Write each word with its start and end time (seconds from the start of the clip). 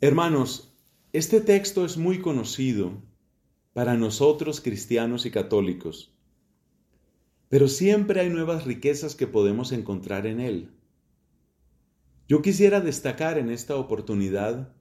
Hermanos, 0.00 0.72
este 1.12 1.40
texto 1.40 1.84
es 1.84 1.96
muy 1.96 2.20
conocido 2.20 3.02
para 3.72 3.94
nosotros 3.96 4.60
cristianos 4.60 5.26
y 5.26 5.32
católicos, 5.32 6.16
pero 7.48 7.66
siempre 7.66 8.20
hay 8.20 8.30
nuevas 8.30 8.64
riquezas 8.64 9.16
que 9.16 9.26
podemos 9.26 9.72
encontrar 9.72 10.28
en 10.28 10.38
él. 10.38 10.70
Yo 12.28 12.42
quisiera 12.42 12.80
destacar 12.80 13.38
en 13.38 13.50
esta 13.50 13.74
oportunidad 13.74 14.72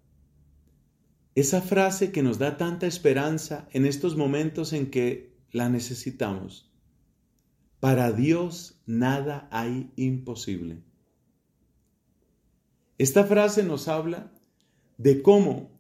esa 1.34 1.64
frase 1.64 2.12
que 2.12 2.22
nos 2.22 2.38
da 2.38 2.58
tanta 2.58 2.86
esperanza 2.86 3.68
en 3.72 3.88
estos 3.88 4.18
momentos 4.18 4.72
en 4.72 4.92
que 4.92 5.36
la 5.52 5.68
necesitamos. 5.68 6.72
Para 7.80 8.12
Dios 8.12 8.84
nada 8.86 9.48
hay 9.52 9.92
imposible. 9.96 10.84
Esta 13.00 13.24
frase 13.24 13.64
nos 13.64 13.88
habla 13.88 14.37
de 14.98 15.22
cómo 15.22 15.80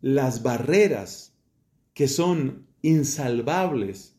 las 0.00 0.42
barreras 0.42 1.36
que 1.92 2.08
son 2.08 2.66
insalvables, 2.82 4.16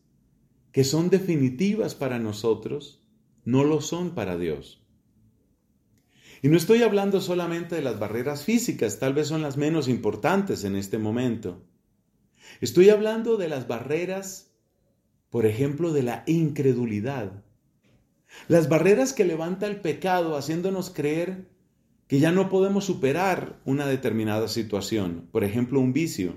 que 0.71 0.83
son 0.83 1.09
definitivas 1.09 1.95
para 1.95 2.19
nosotros, 2.19 3.05
no 3.43 3.63
lo 3.63 3.81
son 3.81 4.15
para 4.15 4.37
Dios. 4.37 4.85
Y 6.41 6.49
no 6.49 6.57
estoy 6.57 6.83
hablando 6.83 7.21
solamente 7.21 7.75
de 7.75 7.81
las 7.81 7.97
barreras 7.97 8.43
físicas, 8.43 8.99
tal 8.99 9.13
vez 9.13 9.27
son 9.27 9.41
las 9.41 9.57
menos 9.57 9.87
importantes 9.87 10.63
en 10.63 10.75
este 10.75 10.97
momento. 10.97 11.65
Estoy 12.61 12.89
hablando 12.89 13.37
de 13.37 13.47
las 13.47 13.67
barreras, 13.67 14.51
por 15.29 15.45
ejemplo, 15.45 15.93
de 15.93 16.03
la 16.03 16.23
incredulidad. 16.27 17.43
Las 18.47 18.69
barreras 18.69 19.13
que 19.13 19.25
levanta 19.25 19.67
el 19.67 19.81
pecado 19.81 20.35
haciéndonos 20.35 20.89
creer 20.89 21.49
que 22.07 22.19
ya 22.19 22.31
no 22.31 22.49
podemos 22.49 22.85
superar 22.85 23.59
una 23.65 23.87
determinada 23.87 24.47
situación, 24.47 25.27
por 25.31 25.43
ejemplo, 25.43 25.79
un 25.79 25.93
vicio. 25.93 26.35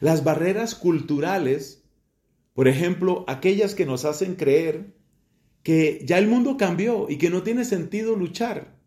Las 0.00 0.24
barreras 0.24 0.74
culturales, 0.74 1.84
por 2.54 2.68
ejemplo, 2.68 3.24
aquellas 3.28 3.74
que 3.74 3.86
nos 3.86 4.04
hacen 4.04 4.36
creer 4.36 4.94
que 5.62 6.02
ya 6.04 6.18
el 6.18 6.28
mundo 6.28 6.56
cambió 6.56 7.06
y 7.10 7.18
que 7.18 7.30
no 7.30 7.42
tiene 7.42 7.64
sentido 7.64 8.16
luchar. 8.16 8.78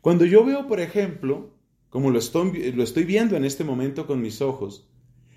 Cuando 0.00 0.24
yo 0.24 0.44
veo, 0.44 0.66
por 0.66 0.80
ejemplo, 0.80 1.54
como 1.90 2.10
lo 2.10 2.18
estoy, 2.18 2.72
lo 2.72 2.82
estoy 2.82 3.04
viendo 3.04 3.36
en 3.36 3.44
este 3.44 3.64
momento 3.64 4.06
con 4.06 4.22
mis 4.22 4.40
ojos, 4.40 4.88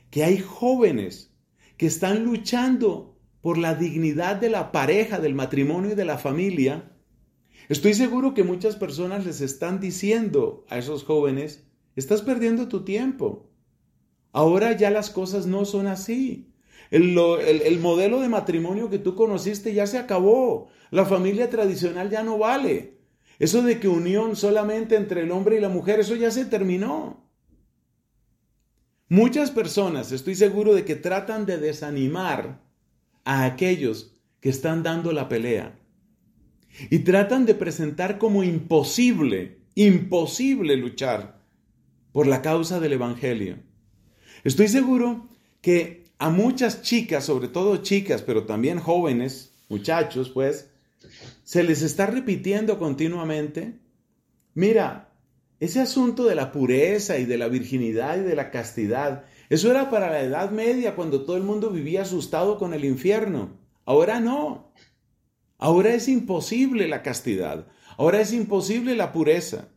que 0.09 0.23
hay 0.23 0.37
jóvenes 0.37 1.35
que 1.75 1.87
están 1.87 2.23
luchando 2.23 3.17
por 3.41 3.57
la 3.57 3.75
dignidad 3.75 4.35
de 4.35 4.49
la 4.49 4.71
pareja, 4.71 5.19
del 5.19 5.33
matrimonio 5.33 5.91
y 5.91 5.95
de 5.95 6.05
la 6.05 6.17
familia, 6.17 6.91
Estoy 7.69 7.93
seguro 7.93 8.33
que 8.33 8.43
muchas 8.43 8.75
personas 8.75 9.27
les 9.27 9.41
están 9.41 9.79
diciendo 9.79 10.65
a 10.69 10.79
esos 10.79 11.03
jóvenes, 11.03 11.67
estás 11.95 12.23
perdiendo 12.23 12.67
tu 12.67 12.83
tiempo. 12.83 13.47
Ahora 14.31 14.75
ya 14.75 14.89
las 14.89 15.11
cosas 15.11 15.45
no 15.45 15.65
son 15.65 15.85
así. 15.85 16.51
El, 16.89 17.15
el, 17.19 17.79
modelo 17.79 18.21
de 18.21 18.27
matrimonio 18.27 18.89
que 18.89 18.97
tú 18.97 19.13
conociste 19.13 19.75
ya 19.75 19.85
se 19.85 19.99
acabó. 19.99 20.69
La 20.89 21.05
familia 21.05 21.51
tradicional 21.51 22.09
ya 22.09 22.23
no 22.23 22.39
vale. 22.39 22.97
Eso 23.37 23.61
de 23.61 23.79
que 23.79 23.87
unión 23.87 24.35
solamente 24.35 24.95
entre 24.95 25.21
el 25.21 25.31
hombre 25.31 25.57
y 25.57 25.61
la 25.61 25.69
mujer, 25.69 25.99
eso 25.99 26.15
ya 26.15 26.31
se 26.31 26.45
terminó. 26.45 27.23
Muchas 29.09 29.51
personas, 29.51 30.11
estoy 30.11 30.33
seguro 30.33 30.73
de 30.73 30.85
que 30.85 30.95
tratan 30.95 31.45
de 31.45 31.59
desanimar 31.59 32.63
a 33.25 33.45
aquellos 33.45 34.17
que 34.39 34.49
están 34.49 34.81
dando 34.81 35.11
la 35.11 35.29
pelea 35.29 35.79
y 36.89 36.99
tratan 36.99 37.45
de 37.45 37.55
presentar 37.55 38.17
como 38.17 38.43
imposible, 38.43 39.59
imposible 39.75 40.75
luchar 40.75 41.41
por 42.11 42.27
la 42.27 42.41
causa 42.41 42.79
del 42.79 42.93
Evangelio. 42.93 43.57
Estoy 44.43 44.67
seguro 44.67 45.27
que 45.61 46.05
a 46.17 46.29
muchas 46.29 46.81
chicas, 46.81 47.25
sobre 47.25 47.47
todo 47.47 47.77
chicas, 47.77 48.21
pero 48.21 48.45
también 48.45 48.79
jóvenes, 48.79 49.53
muchachos, 49.69 50.29
pues, 50.29 50.69
se 51.43 51.63
les 51.63 51.81
está 51.81 52.05
repitiendo 52.05 52.77
continuamente, 52.77 53.79
mira, 54.53 55.13
ese 55.59 55.81
asunto 55.81 56.25
de 56.25 56.35
la 56.35 56.51
pureza 56.51 57.17
y 57.17 57.25
de 57.25 57.37
la 57.37 57.47
virginidad 57.47 58.17
y 58.17 58.21
de 58.21 58.35
la 58.35 58.51
castidad, 58.51 59.25
eso 59.49 59.71
era 59.71 59.89
para 59.89 60.09
la 60.09 60.21
Edad 60.21 60.51
Media 60.51 60.95
cuando 60.95 61.23
todo 61.23 61.35
el 61.35 61.43
mundo 61.43 61.69
vivía 61.69 62.03
asustado 62.03 62.57
con 62.57 62.73
el 62.73 62.85
infierno. 62.85 63.57
Ahora 63.85 64.19
no. 64.19 64.71
Ahora 65.59 65.93
es 65.93 66.07
imposible 66.07 66.87
la 66.87 67.03
castidad, 67.03 67.67
ahora 67.97 68.21
es 68.21 68.31
imposible 68.31 68.95
la 68.95 69.11
pureza. 69.11 69.67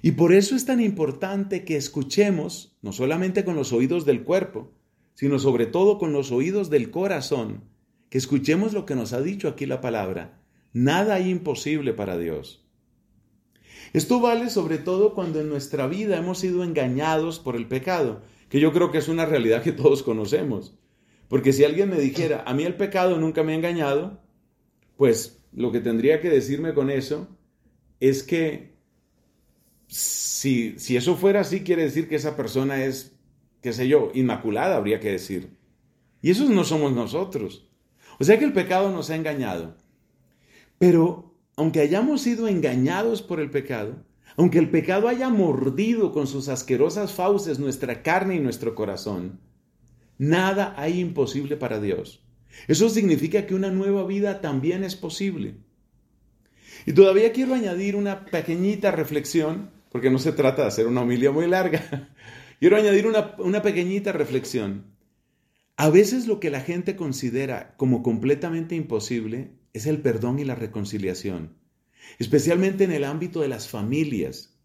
Y 0.00 0.12
por 0.12 0.32
eso 0.32 0.56
es 0.56 0.64
tan 0.64 0.80
importante 0.80 1.66
que 1.66 1.76
escuchemos, 1.76 2.76
no 2.80 2.92
solamente 2.92 3.44
con 3.44 3.56
los 3.56 3.74
oídos 3.74 4.06
del 4.06 4.24
cuerpo, 4.24 4.72
sino 5.12 5.38
sobre 5.38 5.66
todo 5.66 5.98
con 5.98 6.14
los 6.14 6.32
oídos 6.32 6.70
del 6.70 6.90
corazón, 6.90 7.64
que 8.08 8.16
escuchemos 8.16 8.72
lo 8.72 8.86
que 8.86 8.94
nos 8.94 9.12
ha 9.12 9.20
dicho 9.20 9.48
aquí 9.48 9.66
la 9.66 9.82
palabra. 9.82 10.40
Nada 10.72 11.16
hay 11.16 11.28
imposible 11.28 11.92
para 11.92 12.16
Dios. 12.16 12.66
Esto 13.92 14.18
vale 14.20 14.48
sobre 14.48 14.78
todo 14.78 15.12
cuando 15.12 15.40
en 15.40 15.50
nuestra 15.50 15.86
vida 15.88 16.16
hemos 16.16 16.38
sido 16.38 16.64
engañados 16.64 17.38
por 17.38 17.54
el 17.54 17.68
pecado, 17.68 18.22
que 18.48 18.60
yo 18.60 18.72
creo 18.72 18.90
que 18.90 18.98
es 18.98 19.08
una 19.08 19.26
realidad 19.26 19.62
que 19.62 19.72
todos 19.72 20.02
conocemos. 20.02 20.74
Porque 21.28 21.52
si 21.52 21.64
alguien 21.64 21.90
me 21.90 22.00
dijera, 22.00 22.44
a 22.46 22.54
mí 22.54 22.62
el 22.64 22.76
pecado 22.76 23.18
nunca 23.18 23.42
me 23.42 23.52
ha 23.52 23.56
engañado, 23.56 24.22
pues 24.98 25.40
lo 25.52 25.70
que 25.70 25.80
tendría 25.80 26.20
que 26.20 26.28
decirme 26.28 26.74
con 26.74 26.90
eso 26.90 27.28
es 28.00 28.24
que 28.24 28.74
si, 29.86 30.76
si 30.76 30.96
eso 30.96 31.16
fuera 31.16 31.40
así, 31.40 31.62
quiere 31.62 31.84
decir 31.84 32.08
que 32.08 32.16
esa 32.16 32.36
persona 32.36 32.84
es, 32.84 33.16
qué 33.62 33.72
sé 33.72 33.86
yo, 33.86 34.10
inmaculada, 34.12 34.76
habría 34.76 34.98
que 34.98 35.12
decir. 35.12 35.56
Y 36.20 36.32
esos 36.32 36.50
no 36.50 36.64
somos 36.64 36.92
nosotros. 36.92 37.70
O 38.18 38.24
sea 38.24 38.40
que 38.40 38.44
el 38.44 38.52
pecado 38.52 38.90
nos 38.90 39.08
ha 39.10 39.14
engañado. 39.14 39.76
Pero 40.78 41.36
aunque 41.54 41.80
hayamos 41.80 42.20
sido 42.20 42.48
engañados 42.48 43.22
por 43.22 43.38
el 43.38 43.52
pecado, 43.52 44.04
aunque 44.36 44.58
el 44.58 44.68
pecado 44.68 45.06
haya 45.06 45.28
mordido 45.28 46.10
con 46.10 46.26
sus 46.26 46.48
asquerosas 46.48 47.12
fauces 47.12 47.60
nuestra 47.60 48.02
carne 48.02 48.34
y 48.34 48.40
nuestro 48.40 48.74
corazón, 48.74 49.38
nada 50.18 50.74
hay 50.76 50.98
imposible 50.98 51.56
para 51.56 51.80
Dios. 51.80 52.27
Eso 52.66 52.88
significa 52.88 53.46
que 53.46 53.54
una 53.54 53.70
nueva 53.70 54.06
vida 54.06 54.40
también 54.40 54.84
es 54.84 54.96
posible. 54.96 55.56
Y 56.86 56.92
todavía 56.92 57.32
quiero 57.32 57.54
añadir 57.54 57.96
una 57.96 58.24
pequeñita 58.24 58.90
reflexión, 58.90 59.70
porque 59.90 60.10
no 60.10 60.18
se 60.18 60.32
trata 60.32 60.62
de 60.62 60.68
hacer 60.68 60.86
una 60.86 61.02
homilía 61.02 61.30
muy 61.30 61.46
larga. 61.46 62.14
Quiero 62.60 62.76
añadir 62.76 63.06
una, 63.06 63.36
una 63.38 63.62
pequeñita 63.62 64.10
reflexión. 64.10 64.84
A 65.76 65.90
veces 65.90 66.26
lo 66.26 66.40
que 66.40 66.50
la 66.50 66.60
gente 66.60 66.96
considera 66.96 67.76
como 67.76 68.02
completamente 68.02 68.74
imposible 68.74 69.52
es 69.72 69.86
el 69.86 70.00
perdón 70.00 70.40
y 70.40 70.44
la 70.44 70.56
reconciliación, 70.56 71.54
especialmente 72.18 72.82
en 72.82 72.90
el 72.90 73.04
ámbito 73.04 73.40
de 73.40 73.48
las 73.48 73.68
familias. 73.68 74.58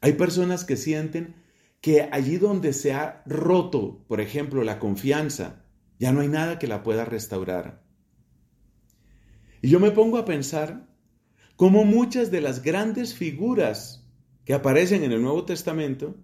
Hay 0.00 0.12
personas 0.12 0.64
que 0.64 0.76
sienten 0.76 1.34
que 1.80 2.08
allí 2.12 2.36
donde 2.36 2.72
se 2.72 2.92
ha 2.92 3.22
roto, 3.26 4.04
por 4.06 4.20
ejemplo, 4.20 4.62
la 4.62 4.78
confianza, 4.78 5.59
ya 6.00 6.12
no 6.12 6.22
hay 6.22 6.28
nada 6.28 6.58
que 6.58 6.66
la 6.66 6.82
pueda 6.82 7.04
restaurar. 7.04 7.84
Y 9.60 9.68
yo 9.68 9.78
me 9.78 9.90
pongo 9.90 10.16
a 10.16 10.24
pensar 10.24 10.88
cómo 11.56 11.84
muchas 11.84 12.30
de 12.30 12.40
las 12.40 12.62
grandes 12.62 13.14
figuras 13.14 14.08
que 14.46 14.54
aparecen 14.54 15.04
en 15.04 15.12
el 15.12 15.20
Nuevo 15.20 15.44
Testamento 15.44 16.16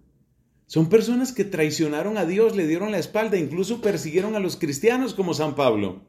son 0.65 0.89
personas 0.89 1.31
que 1.31 1.45
traicionaron 1.45 2.17
a 2.17 2.25
Dios, 2.25 2.55
le 2.55 2.67
dieron 2.67 2.91
la 2.91 2.97
espalda, 2.97 3.37
incluso 3.37 3.79
persiguieron 3.79 4.35
a 4.35 4.39
los 4.39 4.57
cristianos 4.57 5.13
como 5.13 5.35
San 5.35 5.53
Pablo. 5.55 6.01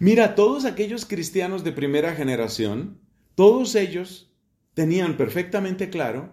Mira, 0.00 0.34
todos 0.34 0.64
aquellos 0.64 1.06
cristianos 1.06 1.62
de 1.62 1.70
primera 1.70 2.16
generación, 2.16 3.00
todos 3.36 3.76
ellos 3.76 4.34
tenían 4.74 5.16
perfectamente 5.16 5.90
claro 5.90 6.32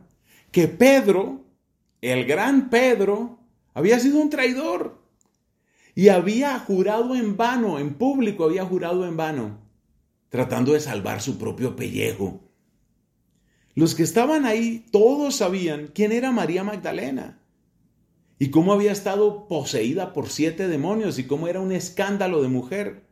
que 0.51 0.67
Pedro, 0.67 1.45
el 2.01 2.25
gran 2.25 2.71
Pedro, 2.71 3.39
había 3.75 3.99
sido 3.99 4.19
un 4.19 4.31
traidor. 4.31 5.04
Y 5.95 6.09
había 6.09 6.59
jurado 6.59 7.15
en 7.15 7.37
vano, 7.37 7.79
en 7.79 7.93
público 7.93 8.43
había 8.43 8.65
jurado 8.65 9.07
en 9.07 9.15
vano, 9.15 9.61
tratando 10.29 10.73
de 10.73 10.81
salvar 10.81 11.21
su 11.21 11.37
propio 11.37 11.77
pellejo. 11.77 12.41
Los 13.75 13.95
que 13.95 14.03
estaban 14.03 14.45
ahí, 14.45 14.85
todos 14.91 15.37
sabían 15.37 15.87
quién 15.93 16.11
era 16.11 16.31
María 16.31 16.63
Magdalena 16.65 17.41
y 18.37 18.49
cómo 18.49 18.73
había 18.73 18.91
estado 18.91 19.47
poseída 19.47 20.11
por 20.11 20.29
siete 20.29 20.67
demonios 20.67 21.17
y 21.17 21.25
cómo 21.25 21.47
era 21.47 21.61
un 21.61 21.71
escándalo 21.71 22.41
de 22.41 22.49
mujer. 22.49 23.07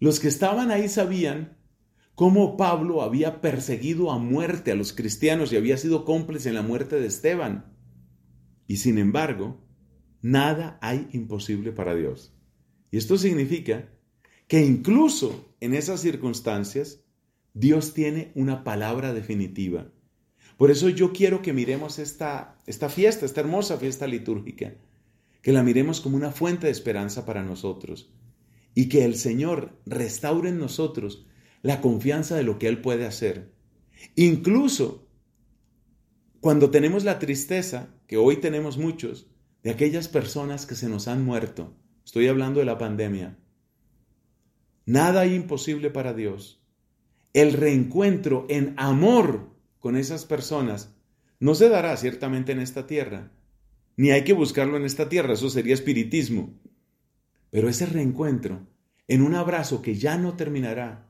Los 0.00 0.20
que 0.20 0.28
estaban 0.28 0.70
ahí 0.70 0.88
sabían 0.88 1.56
cómo 2.14 2.58
Pablo 2.58 3.02
había 3.02 3.40
perseguido 3.40 4.10
a 4.10 4.18
muerte 4.18 4.70
a 4.72 4.74
los 4.74 4.92
cristianos 4.92 5.52
y 5.52 5.56
había 5.56 5.78
sido 5.78 6.04
cómplice 6.04 6.50
en 6.50 6.54
la 6.56 6.62
muerte 6.62 7.00
de 7.00 7.06
Esteban. 7.06 7.72
Y 8.66 8.76
sin 8.76 8.98
embargo, 8.98 9.63
Nada 10.24 10.78
hay 10.80 11.06
imposible 11.12 11.70
para 11.70 11.94
Dios. 11.94 12.32
Y 12.90 12.96
esto 12.96 13.18
significa 13.18 13.90
que 14.48 14.64
incluso 14.64 15.54
en 15.60 15.74
esas 15.74 16.00
circunstancias, 16.00 17.04
Dios 17.52 17.92
tiene 17.92 18.32
una 18.34 18.64
palabra 18.64 19.12
definitiva. 19.12 19.92
Por 20.56 20.70
eso 20.70 20.88
yo 20.88 21.12
quiero 21.12 21.42
que 21.42 21.52
miremos 21.52 21.98
esta, 21.98 22.56
esta 22.66 22.88
fiesta, 22.88 23.26
esta 23.26 23.42
hermosa 23.42 23.76
fiesta 23.76 24.06
litúrgica, 24.06 24.72
que 25.42 25.52
la 25.52 25.62
miremos 25.62 26.00
como 26.00 26.16
una 26.16 26.32
fuente 26.32 26.68
de 26.68 26.72
esperanza 26.72 27.26
para 27.26 27.42
nosotros 27.42 28.10
y 28.74 28.88
que 28.88 29.04
el 29.04 29.16
Señor 29.16 29.78
restaure 29.84 30.48
en 30.48 30.58
nosotros 30.58 31.26
la 31.60 31.82
confianza 31.82 32.34
de 32.34 32.44
lo 32.44 32.58
que 32.58 32.68
Él 32.68 32.80
puede 32.80 33.04
hacer. 33.04 33.52
Incluso 34.16 35.06
cuando 36.40 36.70
tenemos 36.70 37.04
la 37.04 37.18
tristeza, 37.18 37.94
que 38.06 38.16
hoy 38.16 38.38
tenemos 38.38 38.78
muchos, 38.78 39.26
de 39.64 39.70
aquellas 39.70 40.08
personas 40.08 40.66
que 40.66 40.76
se 40.76 40.88
nos 40.88 41.08
han 41.08 41.24
muerto, 41.24 41.74
estoy 42.04 42.28
hablando 42.28 42.60
de 42.60 42.66
la 42.66 42.78
pandemia, 42.78 43.38
nada 44.84 45.22
hay 45.22 45.34
imposible 45.34 45.90
para 45.90 46.12
Dios. 46.12 46.62
El 47.32 47.54
reencuentro 47.54 48.46
en 48.50 48.74
amor 48.76 49.50
con 49.80 49.96
esas 49.96 50.26
personas 50.26 50.94
no 51.40 51.54
se 51.54 51.70
dará 51.70 51.96
ciertamente 51.96 52.52
en 52.52 52.60
esta 52.60 52.86
tierra, 52.86 53.32
ni 53.96 54.10
hay 54.10 54.22
que 54.22 54.34
buscarlo 54.34 54.76
en 54.76 54.84
esta 54.84 55.08
tierra, 55.08 55.32
eso 55.32 55.48
sería 55.48 55.74
espiritismo. 55.74 56.60
Pero 57.50 57.68
ese 57.68 57.86
reencuentro, 57.86 58.66
en 59.08 59.22
un 59.22 59.34
abrazo 59.34 59.80
que 59.80 59.94
ya 59.94 60.18
no 60.18 60.34
terminará, 60.34 61.08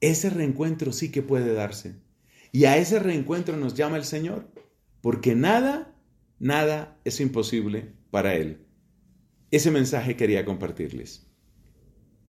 ese 0.00 0.30
reencuentro 0.30 0.92
sí 0.92 1.10
que 1.10 1.22
puede 1.22 1.52
darse. 1.52 1.96
Y 2.50 2.64
a 2.64 2.78
ese 2.78 2.98
reencuentro 2.98 3.56
nos 3.56 3.74
llama 3.74 3.96
el 3.96 4.04
Señor, 4.04 4.48
porque 5.02 5.34
nada, 5.34 5.95
nada 6.38 6.98
es 7.04 7.20
imposible 7.20 7.92
para 8.10 8.34
Él. 8.34 8.66
Ese 9.50 9.70
mensaje 9.70 10.16
quería 10.16 10.44
compartirles. 10.44 11.25